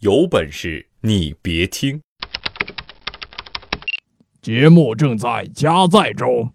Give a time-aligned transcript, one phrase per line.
[0.00, 2.00] 有本事你别听！
[4.40, 6.50] 节目正在加载中。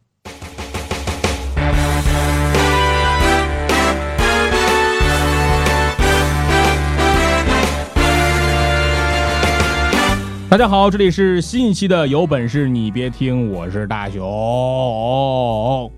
[10.49, 15.91] 大家好，这里是新一期的《有本事你别听》，我是大熊，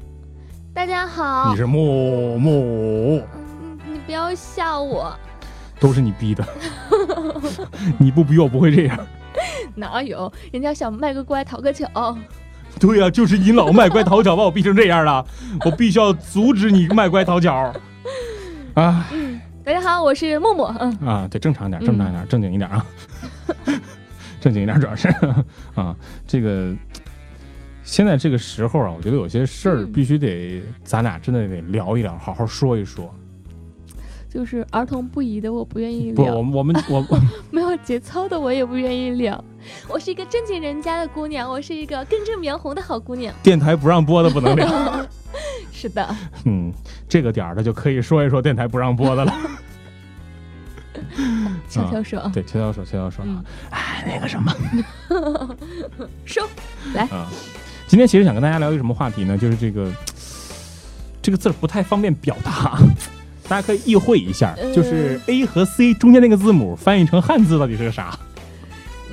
[0.74, 5.18] 大家好你，是木木，嗯你不要吓我，
[5.80, 6.48] 都是你逼的，
[7.98, 9.00] 你不逼我不会这样。
[9.76, 10.32] 哪有？
[10.52, 12.18] 人家想卖个乖讨个巧，
[12.80, 15.26] 对呀、就是你老卖乖讨巧，把我逼成这样了，
[15.66, 17.74] 我必须要阻止你卖乖讨巧。
[18.74, 22.86] 啊嗯，大家好，我是默默，嗯，啊，对，正常一点，正常一点，正经一点啊，
[24.42, 25.08] 正经一点，主要是。
[25.76, 25.96] 啊，
[26.28, 26.74] 这个
[27.84, 29.92] 现在这个时候啊，我觉得有些事儿嗯。
[29.92, 33.14] 必须得咱俩真的得聊一聊，好好说一说。
[34.38, 36.76] 就是儿童不宜的我不愿意不，我，们我们
[37.10, 37.20] 我
[37.50, 39.44] 没有节操的我也不愿意聊。
[39.88, 43.34] 我是一个正经人家的姑娘，我是一个根正苗红的好姑娘。
[43.42, 45.04] 电台不让播的不能聊。
[45.74, 46.16] 是的，
[46.46, 46.72] 嗯，
[47.10, 49.34] 这个点儿的就可以说一说电台不让播的了。
[51.68, 54.56] 悄悄说，对，悄悄说，悄悄说啊嗯，哎，那个什么。
[56.26, 56.48] 说
[56.94, 57.28] 来，啊，
[57.88, 59.36] 今天其实想跟大家聊一个什么话题呢？
[59.36, 59.92] 就是这个
[61.24, 62.78] 这个字儿不太方便表达，
[63.48, 68.18] 大家可以意会一下，呃就是 A 和 C 中间那个字母翻译成汉字到底是个啥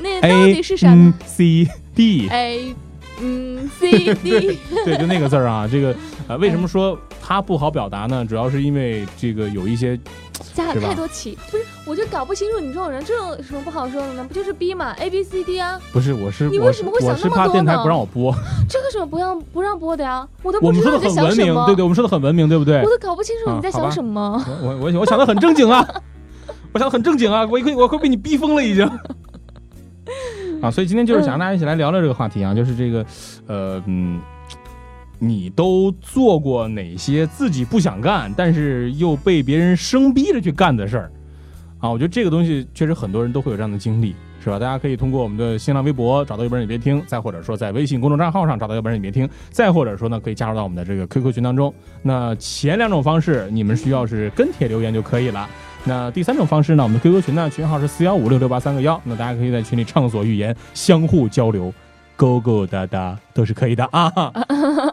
[0.02, 2.74] 那到？A 底是啥 C D，？A，
[3.20, 5.68] 嗯，C D， 对，就那个字儿啊。
[5.70, 5.94] 这个
[6.26, 8.24] 呃，为什么说它不好表达呢？
[8.24, 9.98] 主要是因为这个有一些
[10.52, 14.24] 加了太多起，不是，我就搞不清楚你这种人，这有什么不好说的呢？
[14.26, 18.34] 不就是 B 嘛，A B C D 啊，不是，我是你为什么会想那么多怕电台呢不让我播，
[18.68, 20.26] 这个什么不让不让播的呀？
[20.42, 22.84] 我都不知道你在想什么，，明对对，我们说的很文明，对不对我？
[22.84, 24.44] 都搞不清楚你在想什么。
[24.62, 25.86] 我我我我想的 很正经啊，
[26.72, 28.88] 我想的很正经啊，我快我快被你逼疯了已经。
[30.60, 33.04] 啊，所以今天就是想让大家一起来聊聊这个话题啊，就是这个，
[33.46, 34.20] 呃嗯，
[35.18, 41.10] 你都做过哪些自己不想干，但是又被别人生逼着去干的事儿？
[41.78, 44.58] 啊，我觉得这个东西确实很多人都会有这样的经历，是吧？
[44.58, 51.72] 大家可以通过我们的新浪微博找到一本你别听，再或者说在微信公众账号上找到一本你别听，再或者说呢可以加入到我们的这个 QQ 群当中。
[52.02, 55.46] 那前两种方式你们需要是跟帖留言就可以了。
[55.84, 61.70] 那第三种方式呢，我们的 QQ 群呢群号是四幺五六六八三个幺，那大家可以在群里畅所欲言，相互交流，
[62.16, 64.10] 勾勾搭搭都是可以的啊。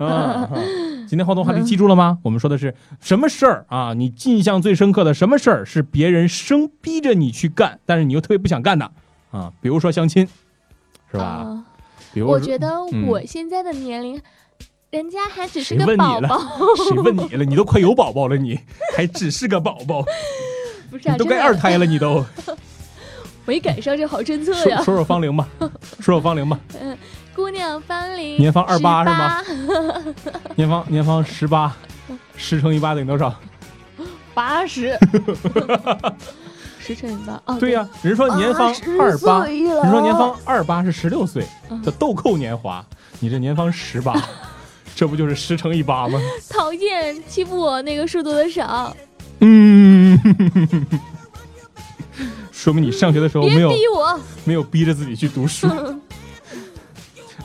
[0.06, 0.50] 啊
[1.08, 2.20] 今天互动话题记住了吗？
[2.24, 3.94] 我们说的是什么事儿啊？
[3.94, 8.90] 你印象最深刻的什么事儿是别人生逼着你去干，但是你又特别不想干的
[9.32, 9.52] 啊？
[9.62, 10.28] 比如说相亲，
[11.12, 11.24] 是吧？
[11.24, 11.64] 啊
[12.14, 14.22] 比如我觉得嗯我现在的年龄，
[14.90, 16.46] 人家还只是谁个问你了宝宝，
[16.90, 17.46] 谁问你了？
[17.46, 18.60] 你都快有宝宝了，你
[18.96, 20.04] 还只是个宝宝，
[20.92, 22.26] 不是都该二胎了，你都
[23.46, 24.76] 没赶上这好政策呀。
[24.78, 26.60] 说说说芳龄吧，说说芳龄吧，
[27.36, 29.42] 姑娘芳龄年方二八是吗
[29.98, 30.04] 吗？
[30.56, 31.76] 年方年方十八，
[32.36, 33.34] 十乘以八等于多少？
[34.34, 34.98] 八十，
[36.80, 42.86] 十乘以八啊，对呀、人说年方二八，人说年方二八是十六岁，嗯叫豆蔻年华，
[43.20, 44.14] 你这年方十八，
[44.96, 46.20] 这不就是十乘以八吗？
[46.50, 48.96] 讨厌，欺负我那个数读的少，
[49.40, 50.20] 嗯，
[52.52, 54.20] 说明你上学的时候没有逼我。
[54.44, 55.68] 没有逼着自己去读书。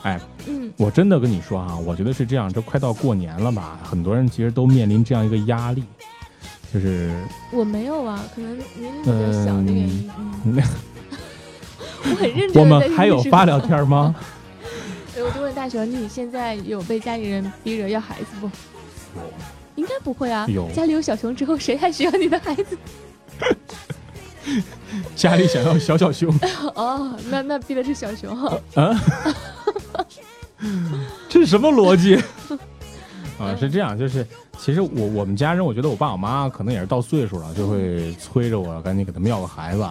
[0.02, 5.84] 哎，嗯，我真的跟你说啊，我觉得是这样，这快到过年了吧，很多人其实都面临这样一个压力，
[6.72, 7.12] 就是
[7.52, 10.10] 我没有啊，可能年龄比较小的原因。
[10.44, 10.62] 嗯，
[12.04, 12.62] 我很认真。
[12.62, 13.58] 我们还有发聊。
[13.58, 14.14] 天吗？
[15.16, 18.46] 哎我就问大雄，你现在有被家里人逼着要孩子不？
[18.46, 19.22] 有
[19.76, 20.68] 应该不会啊有。
[20.72, 22.78] 家里有小熊之后，谁还需要你的孩子？
[25.16, 26.32] 家里想要小小熊
[26.76, 28.58] 哦，那那逼的是小熊哈。
[28.74, 28.94] 啊？
[31.28, 32.16] 这是什么逻辑？
[33.38, 34.26] 啊，是这样，就是
[34.58, 39.86] 其实我我们家人，我觉得我爸我妈可能也是到岁数了，就会催着我赶紧给他们要个孩子。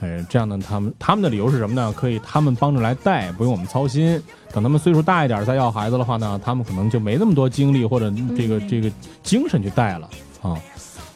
[0.00, 1.92] 呃，这样呢，他们他们的理由是什么呢？
[1.96, 4.22] 可以他们帮着来带，不用我们操心。
[4.52, 8.90] 等他们岁数大一点再要孩子的话呢，他们可能就没那么多精力或者这个、嗯这个
[9.22, 10.08] 精神去带了
[10.42, 10.56] 啊。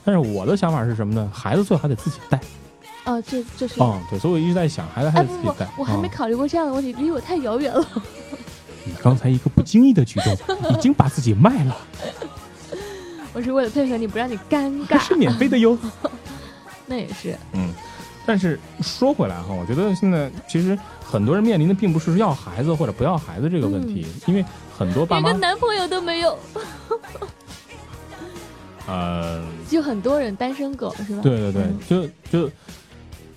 [0.05, 1.31] 但是我的想法是什么呢？
[1.33, 2.41] 孩子最好还得自己带
[3.05, 3.81] 哦，这这是。
[3.83, 7.87] 啊、对，所以我一直在想，孩子还得自己带。，我还没啊考虑过这样的问题，离我太遥远了。
[8.85, 10.37] 你刚才一个不经意的举动，
[10.71, 11.77] 已经把自己卖了，
[13.33, 15.15] 我是为了配合你，不让你尴尬是。
[15.15, 15.79] 免费的哟。
[16.87, 17.73] 那也是，嗯，
[18.27, 24.45] 但是说回来哈，我觉得现在其实很多人面临的并不是要孩子或者不要孩子这个问题，因为
[24.77, 26.37] 很多爸连个妈男朋友都没有。
[28.89, 31.23] 呃，就很多人单身狗是吧？
[31.23, 32.09] 对对对嗯，就
[32.47, 32.51] 就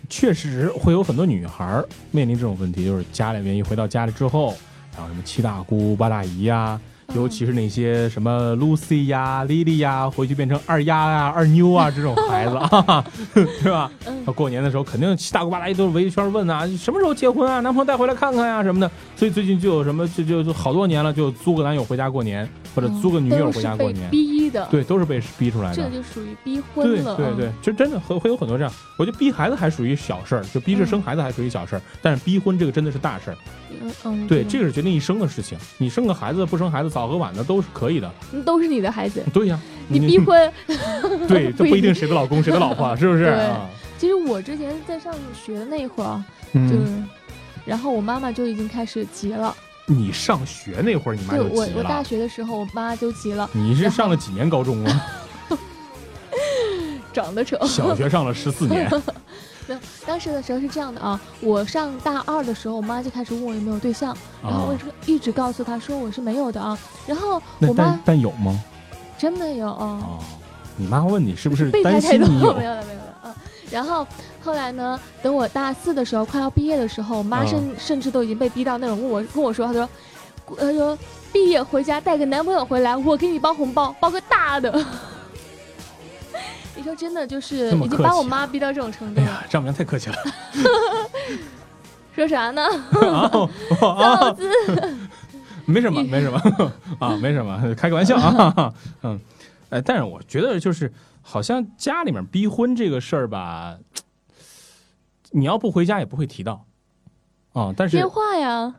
[0.10, 4.56] 确实会有很多女孩面临这种问题，就是家里面一回到家里之后，
[4.96, 6.80] 然后什么七大姑八大姨呀、
[7.16, 13.92] 尤其是那些什么 Lucy 呀、Lily 呀，回去变成二丫呀、 二妞啊这种孩子，啊，对吧？
[14.08, 17.60] 嗯他过年的时候肯定七大姑八大姨都是围一圈问啊，什么时候结婚啊？
[17.60, 18.90] 男朋友带回来看看呀、什么的。
[19.18, 25.76] 所以最近就有什么就就就好多年了，就租个男友回家过年，或者租个女友回家过年，逼的，对，都是被逼出来的。
[25.76, 27.16] 这就属于逼婚了。
[27.16, 28.74] 对对对，就真的会会有很多这样。
[28.98, 33.38] 我觉得逼孩子还属于小事儿，就逼着生孩子还属于小事儿，但是逼婚这个真的是大事儿。
[33.82, 35.58] 嗯嗯，对，嗯这个是决定一生的事情。
[35.78, 38.12] 你生个孩子不生孩子，早和晚的都是可以的。
[38.32, 40.52] 嗯都是你的孩子，对呀，你逼婚。
[41.28, 43.26] 对，这不一定谁的老公谁的老婆， 是不是？
[43.26, 47.08] 对啊其实我之前在上学的那一会儿啊，就是嗯，，
[47.66, 49.56] 然后我妈妈就已经开始急了。
[49.86, 52.04] 你上学那会儿，你妈对就急我我大。
[52.04, 55.02] 学的时候，我妈就急了，你是上了几年高中啊？
[57.14, 57.58] 长得丑。
[57.66, 58.90] 小学上了十四年。
[60.06, 66.78] 当时的时候是这样的啊，我上大二的时候，我妈就开始问我有没有对象，然后我啊，就一直告诉她说我是没有的啊。
[67.08, 68.60] 然后我妈但有吗？
[69.18, 70.20] 真没有啊，哦，
[70.76, 72.66] 你妈问你是不是担心你有没？
[72.66, 73.36] 有了没有了啊。
[73.72, 74.06] 然后
[74.44, 79.90] 后来呢，等我大四的时候，快要毕业的时候，我妈嗯甚、甚至都已经被逼到那种问我跟我说，她说，
[80.58, 80.98] 她说
[81.32, 84.86] 毕业回家带个男朋友回来，我给你包红包，包个大的。
[86.84, 90.18] 你说真的就是已经把我妈逼到这种程度了，哎呀，丈母娘太客气了
[92.14, 92.62] 说啥呢？
[93.82, 94.36] 啊！
[95.66, 96.38] 没什么， 没什么
[97.00, 98.74] 啊，没什么，开个玩笑啊。
[99.04, 99.18] 嗯，
[99.70, 100.92] 哎，但是我觉得就是
[101.22, 103.78] 好像家里面逼婚这个事儿吧，
[105.32, 106.66] 你要不回家也不会提到
[107.54, 107.74] 啊。
[107.78, 108.76] 但是电话呀。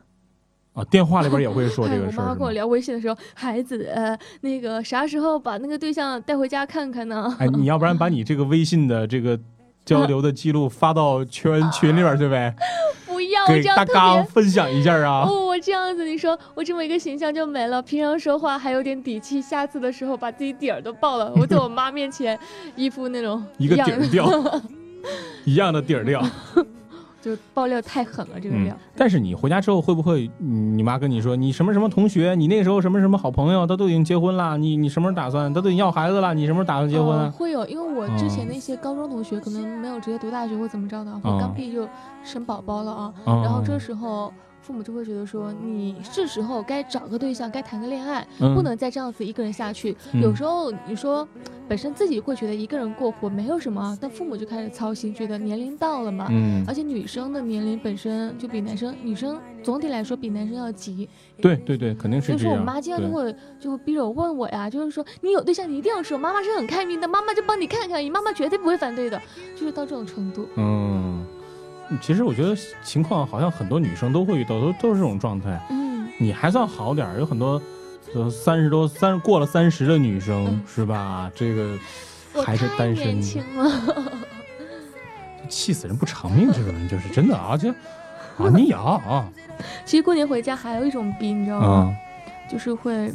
[0.75, 2.23] 啊，电话里边也会说这哎个事儿。
[2.23, 7.33] 我妈跟我聊微信的时候，孩子，呃，那个啥时候把那个对象带回家看看呢？
[7.39, 9.39] 哎，你要不然把你这个微信的这个
[9.85, 12.53] 交流的记录发到群 群里边去呗，
[13.07, 15.23] 不要，给这样特大家分享一下啊。
[15.25, 22.37] 哦，我这样子，你说我这么一个形象就没了，平常说话还有点底气，下次的时候把自己底儿都爆了，我在我妈面前
[22.75, 24.61] 一副那种一个底样儿调，
[25.45, 26.21] 一样的底儿调。
[27.25, 35.51] 就爆料太狠了，这个嗯料。，但是你回家之后会不会，嗯你妈跟你说，你什么什么同学，你那时候什么什么好朋友，他都已经结婚了，你你什么时候打算？
[35.51, 41.87] 他都已经要孩子了，你什么时候打算结婚会有，因为我之前嗯的一些高中同学可能没有直接读大学或怎么着的，或嗯刚毕业就
[42.23, 44.31] 生宝宝了啊，嗯然后这时候。
[44.65, 49.95] 父母就会觉得说，你是时候该找个对象，该谈个恋爱，嗯不能再这样子一个人下去。
[50.11, 51.27] 嗯有时候你说，
[51.67, 56.25] 本身自己会觉得一个人过活没有什么啊，但父母就开始操心，觉得年龄到了嘛。
[56.31, 61.07] 嗯而，且女生的年龄本身就比男生，女生总体来说比男生要急。
[61.39, 62.39] 对对对，肯定是这样。
[62.39, 69.21] 所以说我妈经常就会就会逼着我问我呀，就是说你有对象你一定要说，妈妈是很开明的，妈妈就帮你看看，你妈妈绝对不会反对的，
[69.55, 70.47] 就是到这种程度。
[70.55, 71.14] 嗯，
[72.01, 75.59] 其实我觉得情况好像很多女生都会遇到，都都是这种状态。
[75.69, 77.61] 嗯，你还算好点儿，有很多
[78.13, 81.31] 呃三十多三过了三十的女生、嗯是吧？
[81.35, 81.77] 这个
[82.45, 83.21] 还是单身
[85.47, 89.29] 气死人不偿命，这种人就是真的啊，就啊你呀啊
[89.85, 91.67] 其实过年回家还有一种逼，你知道吗？
[91.67, 91.95] 啊
[92.47, 93.11] 就是会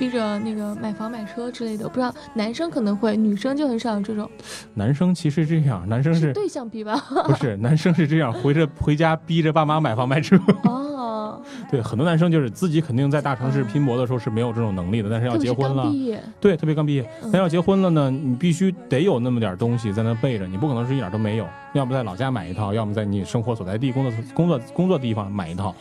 [0.00, 1.84] 逼着那个买房买车之类的。
[1.84, 4.28] 我不知道男生可能会，女生就很少有这种，
[4.72, 6.96] 男生其实这样，男生是对象逼吧？
[7.26, 10.40] 不是男生是这样，回着回家逼着爸妈买房买车。
[10.64, 15.92] 哦， 对，很多男生就是自己肯定在大城市拼搏的时候是没有这种能力的，但是要结婚了，
[16.40, 25.74] 对，特别刚毕业，嗯那要结婚了呢，你必须得有那么点东西在那备着，你不可能是一点都没有，要么在老家买一套，要么在你生活所在地、工作工作工作地方买一套。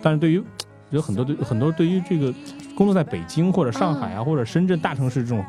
[0.00, 0.42] 但是对于
[0.90, 2.32] 有很多对很多对于这个
[2.74, 5.44] 工作在北京或者上海啊、或者深圳大城市这种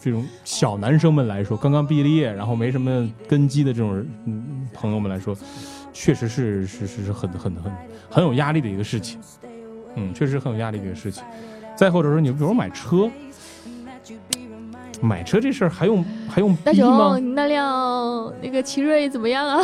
[0.00, 5.36] 这种小男生们来说，刚刚毕了业，然后没什么根基的这种嗯朋友们来说，
[5.92, 7.72] 确实是是是是很很很
[8.10, 9.18] 很有压力的一个事情。
[9.96, 11.22] 嗯，确实很有压力的一个事情。
[11.76, 13.08] 再或者说，你比如买车，
[15.00, 17.24] 买车这事儿还用还用大逼吗雄，？
[17.24, 19.62] 你那辆那个奇瑞怎么样啊？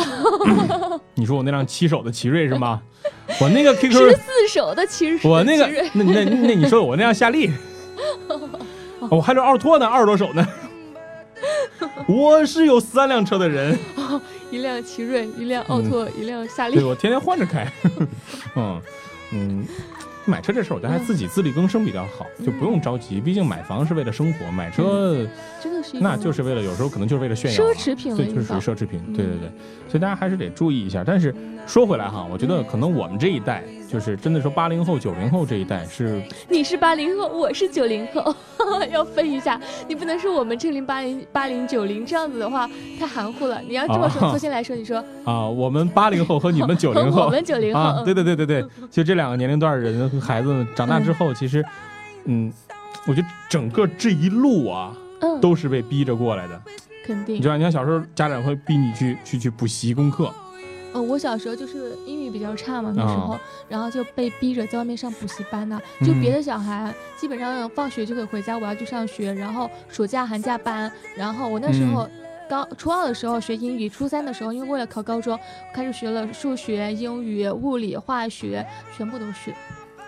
[1.15, 2.81] 你说我那辆七手的奇瑞是吗？
[3.39, 7.51] 我那个十 QQ，四手的奇瑞，我那个那那那那你说我那辆夏利，
[9.09, 10.47] 我还有奥拓呢，二十多手呢。
[12.07, 13.77] 我是有三辆车的人，
[14.51, 16.83] 一辆奇瑞，一辆奥拓，一辆夏利对。
[16.83, 17.71] 我天天换着开。
[18.55, 18.81] 嗯
[19.31, 19.65] 嗯，
[20.25, 23.19] 买车这事儿，我觉得还自己自力更生比较好，就不用着急。
[23.19, 25.25] 毕竟买房是为了生活，买车
[25.61, 29.01] 真的是那就是为了有时候可能就是为了炫耀啊，奢侈品了对，就是属于奢侈品。
[29.07, 29.49] 嗯对对对，
[29.87, 31.03] 所以大家还是得注意一下。
[31.05, 31.33] 但是
[31.67, 38.33] 说回来哈，我觉得可能我们这一代，就是真的说八零后、九零后这一代是 你是八零后，我是九零后，
[38.91, 39.59] 要分一下。
[39.87, 43.61] 你不能说我们这零八零八零九零这样子的话太含糊了。
[43.67, 51.63] 你要这么说，啊重新来说，你说啊，我们八零后和你们九零后 我们九零后，啊，对对对对对对，就这两个年龄段的人和孩子长大之后，其实，
[52.25, 52.51] 嗯，
[53.07, 56.61] 我觉得整个这一路啊，嗯，都是被逼着过来的。
[57.05, 57.47] 肯定你知。
[57.47, 60.33] 道，你看小时候家长会逼你去去去补习功课，
[60.93, 72.07] 哦，我小时候就是英语比较差嘛，那时候，然后就被逼着在外面上补习班呐、就别的小孩基本上放学就可以回家，我要去上学，然后暑假寒假班，然后我那时候。
[72.49, 75.39] 高初二的时候学英语，初三的时候因为为了考高中，
[75.73, 79.55] 开始学了数学、英语、物理、化学，全部都学。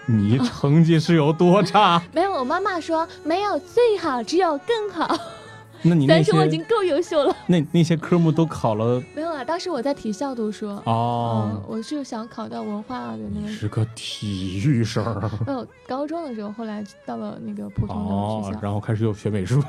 [0.06, 2.02] 你成绩是有多差？
[2.14, 5.16] 没有，我妈妈说没有最好，只有更好。
[5.86, 7.36] 那你那些但是我已经够优秀了。
[7.46, 10.70] 那那些科目都考了没有啊，当时我在体校读书。
[10.86, 19.62] 哦嗯，，我是想考到文化的那个是个体育生儿没有，高中的时候，后来到了那个普通的学校，，哦然后开始又学美术，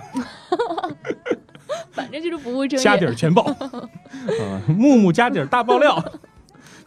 [1.90, 2.84] 反正就是不务正业。
[2.84, 6.00] 家底儿全爆，嗯，木木家底儿大爆料，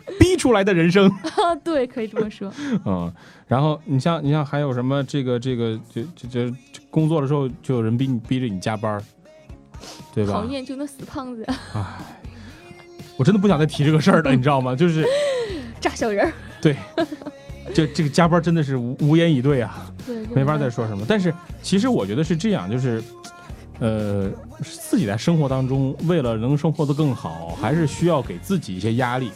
[0.20, 2.52] 逼出来的人生， 啊，对，可以这么说。
[2.86, 3.12] 嗯，
[3.48, 6.56] 然后你像你像还有什么这个这个就就就就
[6.90, 9.02] 工作的时候就有人逼你逼着你加班，
[10.14, 10.46] 对吧讨？
[10.46, 11.84] 厌就那死胖子，唉，
[13.18, 14.76] 我真的不想再提这个事儿了，你知道吗？
[14.76, 15.06] 就是
[15.80, 16.34] 炸小人儿。
[16.62, 16.76] 对，
[17.74, 19.92] 这这个加班真的是无无言以对啊。
[20.06, 21.06] 对，没法再说什么。
[21.08, 23.04] 但是其实我觉得是这样，就是，
[23.80, 29.30] 呃，自己在生活当中，为了能生活的更好，还是需要给自己一些压力，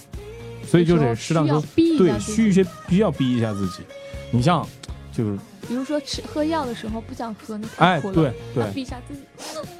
[0.71, 2.35] 所以就得适当说，逼一对，下自己。
[2.35, 3.83] 需一些必须要逼一下自己。
[4.31, 4.65] 你像，
[5.11, 5.37] 就是，
[5.67, 8.13] 比如说吃喝药的时候不想喝，那哎，太苦了。
[8.13, 9.21] 对对逼一下自己，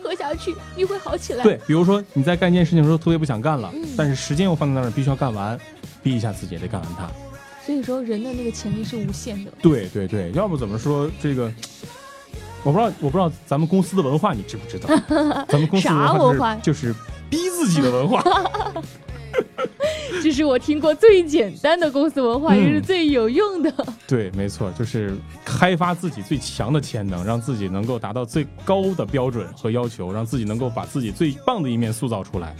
[0.03, 1.43] 喝下去你会好起来。
[1.43, 5.57] 对，比如说你在干一件事情的时候特别不想干了，嗯但是时间又放在那儿，必须要干完，
[6.03, 7.09] 逼一下自己也得干完它。
[7.65, 9.51] 所以说人的那个潜力是无限的。
[9.61, 11.49] 对对对，要不怎么说这个？
[12.63, 14.89] 我不知道，我不知道咱们公司的文化你知不知道？
[15.47, 16.95] 咱们公司的啥文化就是就是
[17.29, 18.21] 逼自己的文化。
[20.21, 23.73] 这是我听过最简单的公司文化，嗯也是最有用的。
[24.07, 25.15] 对，没错，就是
[25.45, 32.55] 开发自己最强的潜能，让自己能够达到最高的标准和要求，让自己能够把自己最棒的一面塑造出来。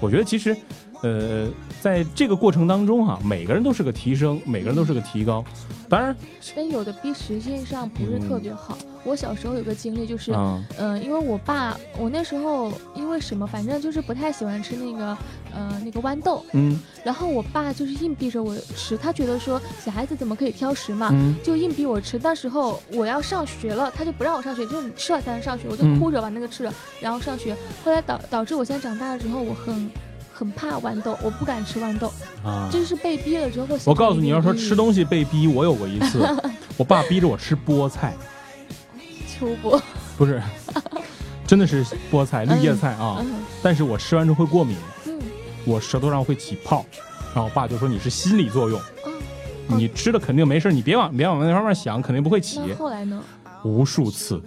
[0.00, 0.56] 我觉得其实，
[1.02, 1.48] 呃，
[1.80, 5.44] 在这个过程当中哈、每个人都是个提升，每个人都是个提高。
[5.88, 6.14] 当然，
[6.54, 8.76] 但有的逼实际上不是特别好。
[9.04, 15.16] 我小时候有个经历就是，嗯嗯、因为我爸，我那时候因为什么，反正就是不太喜欢吃那个，
[15.54, 16.44] 呃，那个豌豆。
[16.52, 22.18] 嗯然后我爸就是硬逼着我吃，他觉得说小孩子怎么可以挑食嘛，嗯就硬逼我吃。
[22.22, 27.56] 那时候我要上学了，他就不让我上学，就是你吃了才能上学，我就嗯哭着把那个吃了，然后上学。
[27.82, 29.88] 后来导导致我现在长大了之后，我很
[30.38, 32.12] 很怕豌豆，我不敢吃豌豆，
[32.44, 32.68] 啊。
[32.70, 36.24] 这是被逼了之后我告诉你，要说吃东西被逼，我有过一次，
[36.78, 38.14] 我爸逼着我吃菠菜，
[39.26, 39.80] 秋菠，
[40.16, 40.40] 不是，
[41.44, 43.16] 真的是菠菜、绿叶菜啊。
[43.20, 43.34] 嗯。
[43.60, 44.76] 但是我吃完之后会过敏，
[45.06, 45.20] 嗯。
[45.64, 46.86] 我舌头上会起泡，
[47.34, 49.10] 然后我爸就说你是心理作用，啊，
[49.66, 52.72] 你吃了肯定没事，你别往别往那方面想，肯定不会起。
[52.74, 53.20] 后来呢？
[53.64, 54.40] 无数次，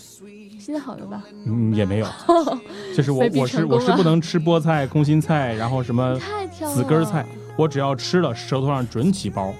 [0.77, 1.23] 好了吧？
[1.45, 2.07] 嗯，也没有，
[2.95, 6.75] 就是我我是我是不能吃菠菜、空心菜，然后什么太挑了。
[6.75, 7.25] 紫根菜，
[7.57, 9.53] 我只要吃了，舌头上准起包，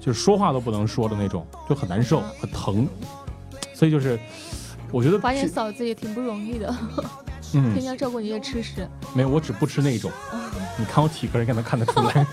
[0.00, 2.86] 就是说话都不能说的那种，就很难受啊，很疼。
[3.74, 4.18] 所以就是，
[4.92, 6.74] 我觉得发现嫂子也挺不容易的，
[7.54, 8.86] 嗯天，天照顾你的吃食。
[9.14, 10.10] 没有，我只不吃那种。
[10.30, 10.36] 啊
[10.78, 12.26] 你看我体格，应该能看得出来，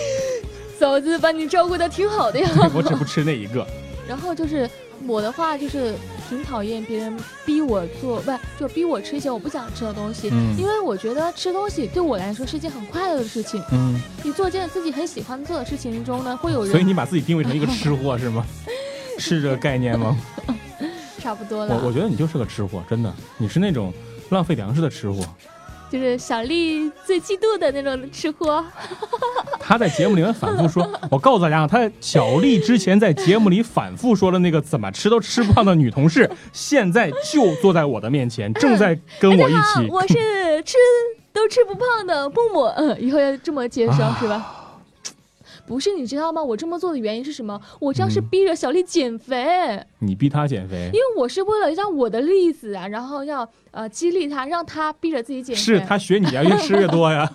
[0.78, 2.48] 嫂子把你照顾的挺好的呀。
[2.74, 3.66] 我只不吃那一个。
[4.06, 4.68] 然后就是
[5.06, 5.94] 我的话，就是
[6.28, 10.28] 挺讨厌别人逼我做，不是就逼我吃一些我不想吃的东西。
[10.32, 13.62] 嗯因为我觉得吃东西对我来说是一件很快乐的事情。
[13.72, 18.44] 嗯，你做件自己很喜欢做的事情中呢，会有人所以你把自己定位成一个吃货是吗？
[19.18, 20.16] 是这个概念吗？
[21.18, 21.74] 差不多了。
[21.80, 23.92] 我我觉得你就是个吃货，真的，你是那种
[24.30, 25.24] 浪费粮食的吃货。
[25.90, 28.64] 就是小丽最嫉妒的那种吃货。
[29.60, 39.88] 他在节目里面反复说， 我告诉大家啊，他小丽之前在节目里反复说的那个怎么吃都吃不胖的女同事，现在就坐在我的面前，正在跟我一起。
[39.90, 40.14] 我是
[40.64, 40.76] 吃
[41.32, 42.62] 都吃不胖的木木。
[42.76, 44.55] 嗯，以后要这么介绍、啊是吧？
[45.66, 46.42] 不是，你知道吗？
[46.42, 47.60] 我这么做的原因是什么？
[47.80, 49.78] 我这样是嗯逼着小丽减肥。
[49.98, 55.60] 你逼她减肥因，为我是为了让我的例子啊，然后要呃激励她，让她逼着自己减肥。
[55.60, 57.30] 是她学你呀，越吃越多呀。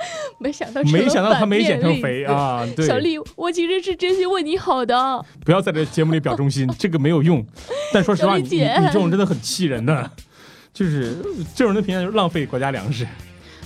[0.40, 2.66] 没想到，没想到他没减成肥啊！
[2.74, 5.22] 对，小丽，我其实是真心为你好的。
[5.44, 7.44] 不要在这节目里表忠心， 这个没有用。
[7.92, 10.10] 但说实话，你你这种真的很气人的，
[10.72, 11.16] 就是
[11.54, 13.06] 这种人的评价就是浪费国家粮食。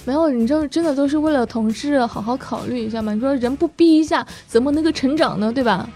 [0.04, 3.12] 没有，你这真的都是为了同事好好考虑一下嘛？
[3.14, 5.52] 你说人不逼一下，怎么能够成长呢？
[5.52, 5.88] 对吧？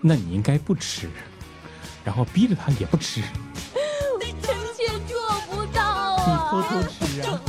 [0.00, 1.08] 那你应该不吃，
[2.02, 3.20] 然后逼着他也不吃。
[4.42, 5.20] 臣妾做
[5.50, 6.24] 不到啊！
[6.26, 7.40] 你偷偷吃啊！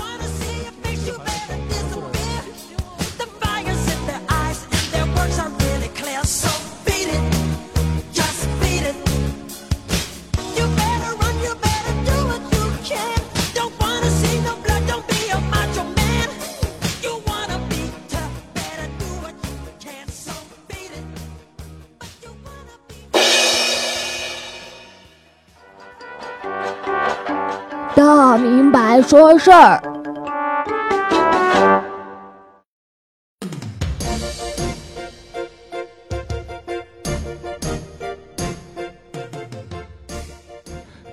[29.11, 29.77] 说事儿。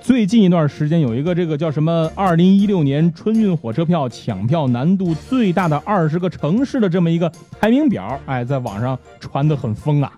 [0.01, 7.29] 最近一段时间，有一个这个叫什么“二零一六年春运火车票抢票难度最大的二十个城市”的这么一个
[7.59, 10.09] 排名表，哎，在网上传的很疯啊。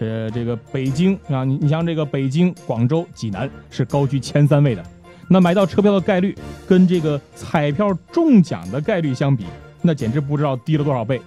[0.00, 4.82] 呃这个北京啊，你你像这个北京、广州、济南是高居前三位的。
[5.28, 6.36] 那买到车票的概率
[6.68, 9.46] 跟这个彩票中奖的概率相比，
[9.82, 11.20] 那简直不知道低了多少倍。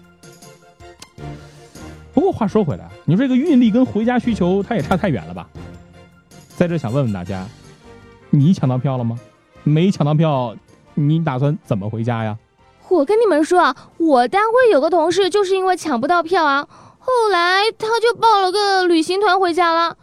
[2.13, 5.47] 不过话说回来，你说这个运力跟回家需求，它也差太远了吧？
[6.55, 7.45] 在这想问问大家。
[8.29, 9.17] 你抢到票了吗？
[9.63, 10.55] 没抢到票，
[10.95, 12.37] 你打算怎么回家呀？
[12.89, 16.67] 我跟你们说啊，我单位有个同事就是因为抢不到票啊，
[16.99, 19.95] 后来他就报了个旅行团回家了。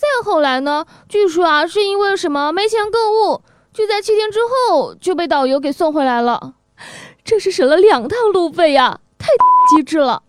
[0.00, 3.42] 再后来呢，据说啊是因为什么没钱购物，
[3.72, 6.54] 就在七天之后就被导游给送回来了，
[7.22, 9.28] 这是省了两趟路费呀，太
[9.68, 10.22] 机智了。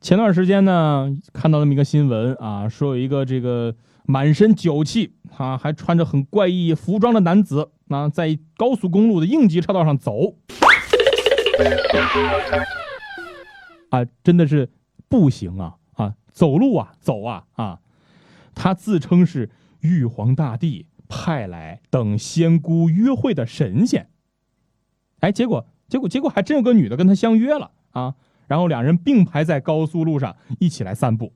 [0.00, 3.74] 前段时间呢，看到那么一个新闻啊，说有一个这个。
[4.10, 10.32] 满身酒气，啊，还穿着很怪异服装的男子，啊，在高速公路的应急车道上走，
[13.90, 14.70] 啊，真的是
[15.10, 15.77] 步行啊，啊，
[16.32, 17.80] 走路啊，走啊，啊，
[18.54, 24.08] 他自称是玉皇大帝派来等仙姑约会的神仙，
[25.20, 28.14] 哎，结果，结果，结果还真有个女的跟他相约了啊，
[28.46, 31.32] 然后两人并排在高速路上一起来散步。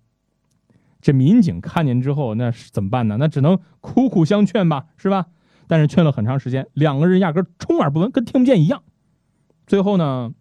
[1.01, 3.17] 这民警看见之后，那是怎么办呢？
[3.19, 5.27] 那只能苦苦相劝吧，是吧？
[5.67, 8.83] 但是劝了很长时间，两个人压根充耳不闻，跟听不见一样。
[9.67, 10.33] 最后呢，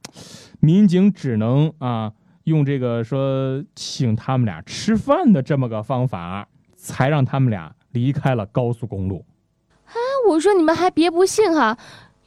[0.59, 2.13] 民警只能啊，
[2.51, 9.25] 用这个说请他们俩吃饭的这么个方法，才让他们俩离开了高速公路。
[9.85, 9.95] 哎，
[10.29, 11.77] 我说你们还别不信哈，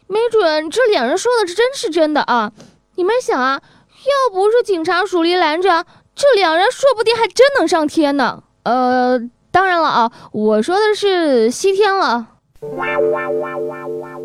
[0.08, 2.52] 没准这两人说的是真是真的啊！
[2.96, 5.84] 你们想啊，要不是警察署里拦着。
[6.14, 8.44] 这两人说不定还真能上天呢。
[8.62, 9.18] 呃，
[9.50, 12.28] 当然了啊，我说的是西天了。
[12.76, 14.16] 哇哇哇哇哇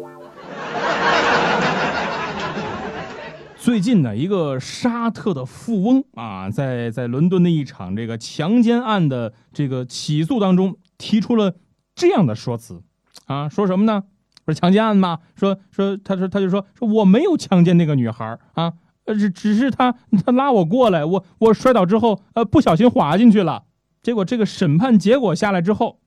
[3.59, 11.53] 最近呢，一个沙特的富翁啊，在在伦敦的一场这个强奸案的这个起诉当中，提出了
[11.93, 12.81] 这样的说辞
[13.25, 14.05] 啊，说什么呢？
[14.45, 18.73] 说强奸案嘛，说说他说他就说说我没有强奸那个女孩啊。
[19.05, 19.93] 只只是他
[20.23, 23.65] 他拉我过来，我我摔倒之后，呃，不小心滑进去了。
[24.01, 25.99] 结果这个审判结果下来之后，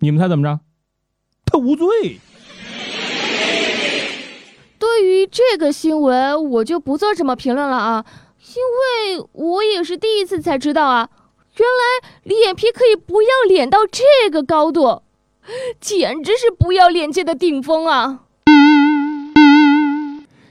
[0.00, 0.60] 你们猜怎么着？
[1.44, 1.86] 他无罪。
[4.80, 8.06] 对于这个新闻，我就不做什么评论了啊，
[8.38, 11.10] 因为我也是第一次才知道啊，
[11.58, 15.02] 原来脸皮可以不要脸到这个高度，
[15.78, 18.20] 简直是不要脸界的顶峰啊！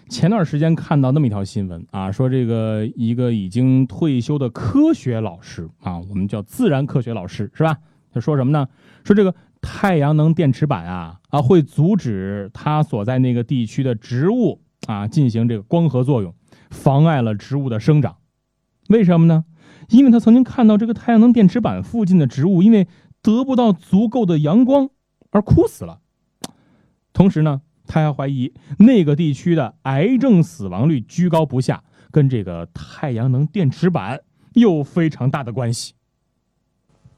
[0.07, 7.75] 前段时间看到那么一条新闻啊，说这个一个已经退休的科学老师啊，我们叫自然科学老师是吧？
[8.13, 8.67] 他说什么呢？
[9.03, 16.33] 说这个太阳能电池板啊啊会阻止它所在那个地区的植物啊进行这个光合作用，
[16.69, 18.17] 妨碍了植物的生长。
[18.89, 19.45] 为什么呢？
[19.89, 22.87] 因为他曾经看到这个太阳能电池板附近的植物因为
[23.21, 24.89] 得不到足够的阳光
[25.31, 25.99] 而枯死了。
[27.13, 27.61] 同时呢。
[27.91, 34.19] 他还怀疑那个地区的癌症死亡率居高不下，跟这个太阳能电池板
[34.53, 35.95] 有非常大的关系。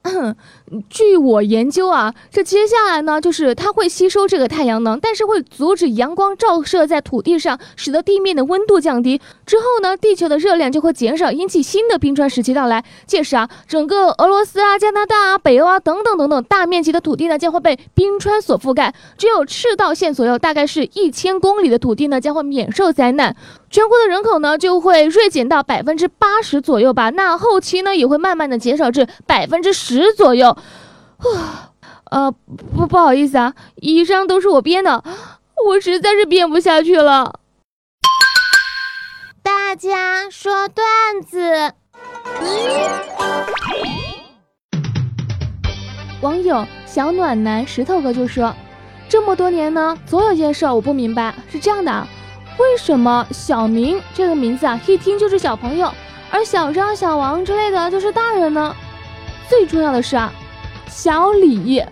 [0.89, 9.21] 据我研究啊，这接下来呢，就是它会吸收这个太阳能，但是会阻止阳光照射在土地上，使得地面的温度降低。
[9.45, 12.83] 之后呢，地球的热量就会减少，引起新的冰川时期到来。
[13.05, 18.93] 届时啊，整个俄罗斯啊、加拿大啊、北欧啊等等等等大面积的土地呢，将会被冰川所覆盖。
[19.17, 23.35] 只有赤道线左右，大概是一千公里的土地呢，将会免受灾难。
[23.71, 30.49] 全国的人口呢就会锐减到百分之八十左右吧，那后期呢也会慢慢的减少至百分之十左右。
[30.49, 31.71] 啊，
[32.11, 32.31] 呃，
[32.75, 35.01] 不不好意思啊，以上都是我编的，
[35.65, 37.39] 我实在是编不下去了。
[39.41, 41.73] 大家说段子。
[46.21, 48.53] 网友小暖男石头哥就说
[49.07, 52.05] ：“这么多年呢，总有件事我不明白，是这样的。”
[52.57, 55.91] 为什么小明这个名字啊，一听就是小朋友，
[56.29, 58.75] 而小张、小王之类的就是大人呢？
[59.49, 60.31] 最重要的是啊，
[60.87, 61.83] 小李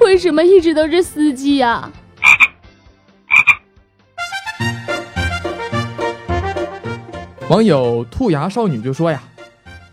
[0.00, 1.90] 为什么一直都是司机呀？
[7.48, 9.20] 网友兔牙少女就说呀：“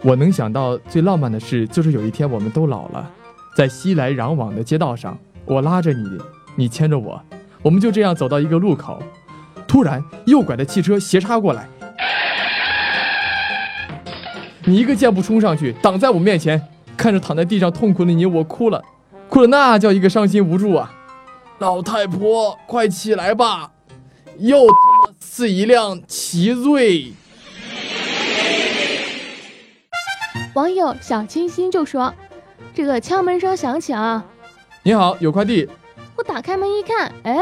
[0.03, 3.11] 我能想到最浪漫的事，就是有一天我们都老了，
[3.55, 6.17] 在熙来攘往的街道上，我拉着你，
[6.55, 7.19] 你牵着我，
[7.63, 9.01] 我们就这样走到一个路口。”
[9.67, 11.67] 突然，右拐的汽车斜插过来，
[14.63, 16.61] 你一个箭步冲上去，挡在我面前，
[16.95, 18.81] 看着躺在地上痛苦的你，我哭了，
[19.29, 20.93] 哭了那叫一个伤心无助啊！
[21.59, 23.71] 老太婆，快起来吧，
[24.39, 24.67] 又
[25.19, 27.13] 是一辆奇瑞。
[30.53, 32.13] 网友小清新就说
[32.73, 34.25] ：“这个敲门声响起啊，
[34.83, 35.67] 你好，有快递。”
[36.27, 37.37] 打开门一看，哎，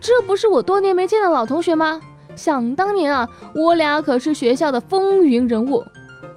[0.00, 2.00] 这不是我多年没见的老同学吗？
[2.36, 5.84] 想当年啊，我俩可是学校的风云人物，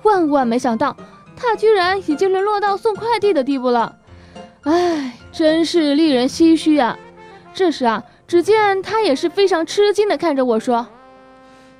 [0.03, 0.97] 万万没想到，
[1.35, 3.97] 他居然已经沦落到送快递的地步了。
[4.63, 6.97] 哎，真是令人唏嘘啊！
[7.53, 10.87] 这时啊，只见他也是非常吃惊的看着我说：“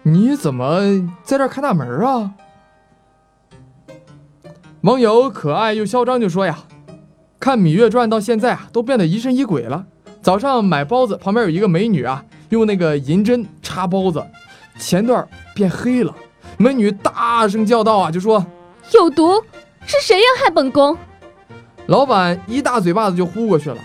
[0.04, 0.82] 你怎么
[1.24, 2.34] 在这开大门啊？”
[4.82, 6.60] 网友可爱又嚣张就说呀
[7.40, 9.86] ：“看《芈月传》到现在啊，都变得疑神疑鬼了。”
[10.22, 14.24] 早上买包子，旁边有一个美女啊，用那个银针插包子，
[14.78, 16.14] 前段变黑了。
[16.58, 18.46] 美女大声叫道啊，就说
[18.94, 19.42] 有毒，
[19.86, 20.96] 是谁要害本宫？
[21.88, 23.78] 老板一大嘴巴子就呼过去了，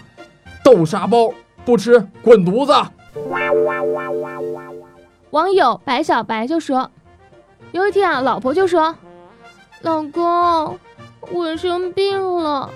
[0.62, 1.32] 豆沙包
[1.64, 2.72] 不吃，滚犊子！
[5.30, 6.90] 网友白小白就说，
[7.72, 8.94] 有一天啊，老婆就说，
[9.80, 10.78] 老公，
[11.32, 12.70] 我生病了，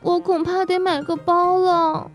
[0.00, 2.10] 我恐怕得买个包了。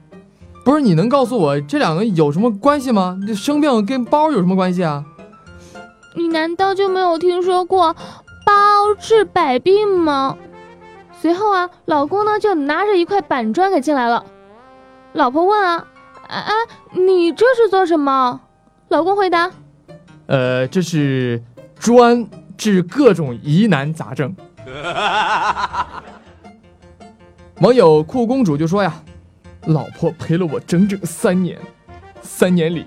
[0.63, 3.19] 不是你能告诉我这两个有什么关系吗？
[3.27, 5.03] 这生病跟包有什么关系啊？
[6.15, 7.93] 你难道就没有听说过
[8.45, 8.53] 包
[8.99, 10.37] 治百病吗？
[11.19, 14.23] 随后啊，老公呢就拿着一块板砖给进来了。
[15.13, 15.85] 老婆问啊，
[16.27, 16.53] 哎，
[16.93, 18.39] 你这是做什么？
[18.87, 19.51] 老公回答，
[20.27, 21.43] 呃，这是
[21.77, 22.25] 专
[22.57, 24.33] 治各种疑难杂症。
[27.59, 28.93] 网友酷公主就说呀。
[29.65, 31.57] 老婆陪了我整整三年，
[32.21, 32.85] 三年里，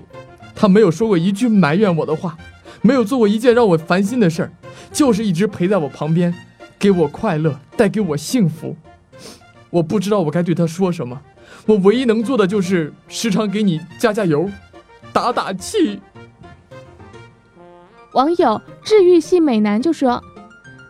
[0.54, 2.36] 她没有说过一句埋怨我的话，
[2.82, 4.52] 没有做过一件让我烦心的事儿，
[4.92, 6.34] 就是一直陪在我旁边，
[6.78, 8.76] 给我快乐，带给我幸福。
[9.70, 11.20] 我不知道我该对她说什么，
[11.66, 14.50] 我唯一能做的就是时常给你加加油，
[15.12, 16.00] 打打气。
[18.12, 20.22] 网友治愈系美男就说：“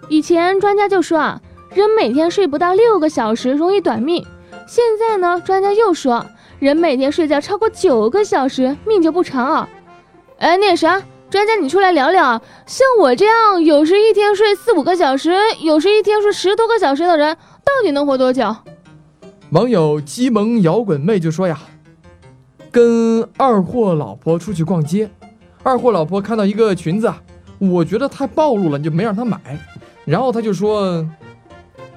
[0.08, 1.40] 以前专家就说啊，
[1.74, 4.24] 人每天睡不到六个小时容易短命。”
[4.66, 6.26] 现在呢，专家又说，
[6.58, 9.68] 人每天睡觉超过九个小时，命就不长啊。
[10.38, 11.00] 哎，那啥，
[11.30, 18.54] 专家你出来聊聊，像我这样有时一天睡四五个小时，有时一天睡十多个小时的人，到底能活多久？
[19.50, 21.60] 网友鸡萌摇滚妹就说呀，
[22.72, 25.08] 跟二货老婆出去逛街，
[25.62, 27.12] 二货老婆看到一个裙子，
[27.60, 29.38] 我觉得太暴露了，就没让她买，
[30.04, 31.06] 然后她就说，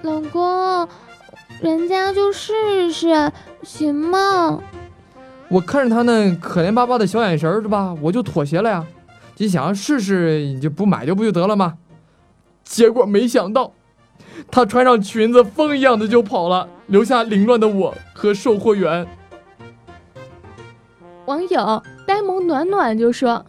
[0.03, 0.87] 老公。
[1.61, 3.31] 人家就试试，
[3.63, 4.59] 行吗？
[5.49, 7.93] 我看着他那可怜巴巴的小眼神儿，是吧？
[8.01, 8.85] 我就妥协了呀。
[9.35, 11.75] 就想要试试，你就不买就不就得了吗？
[12.63, 13.73] 结果没想到，
[14.51, 19.07] 他穿上裙子，风一样的就跑了，留下凌乱的我和售货员。
[21.25, 23.45] 网友呆萌暖暖就说，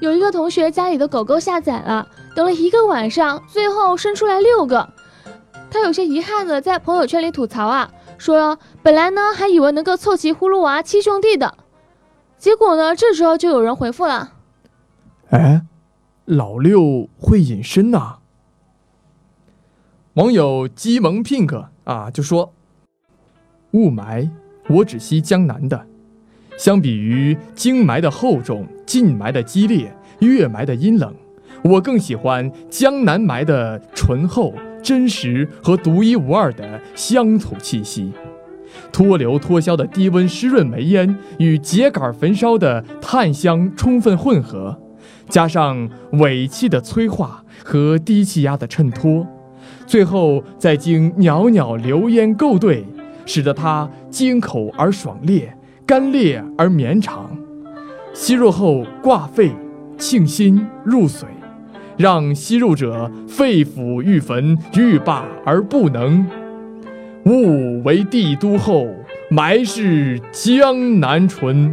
[0.00, 4.88] 有一个同学家里的狗狗下崽了，等了一个晚上，最后生出来六个。
[5.72, 11.56] 他有些遗憾的在朋友圈里吐槽啊，说本来呢还以为能够凑齐葫芦娃七兄弟的，
[12.36, 14.34] 结果呢这时候就有人回复了，
[15.30, 15.62] 哎，
[16.26, 18.18] 老六会隐身呐。
[20.12, 22.52] 网友鸡萌 pink 啊就说
[23.72, 24.28] ：“雾霾，
[24.68, 25.86] 我只吸江南的。
[26.58, 31.14] 相比于京霾的厚重、晋霾的激烈、粤霾的阴冷，
[31.64, 38.12] 我更喜欢江南霾的醇厚、真实和独一无二的乡土气息。
[38.90, 44.78] 脱硫脱硝的低温湿润煤烟与秸秆焚烧的炭香充分混合，
[45.28, 49.26] 加上尾气的催化和低气压的衬托。”
[49.86, 52.84] 最后再经袅袅流烟构对，
[53.26, 57.36] 使得它京口而爽烈，干裂而绵长。
[58.14, 59.52] 吸入后挂肺，
[59.98, 61.24] 沁心入髓，
[62.02, 66.26] 让吸入者肺腑欲焚，欲罢而不能。
[67.26, 68.88] 雾为帝都后，
[69.30, 71.72] 埋是江南醇。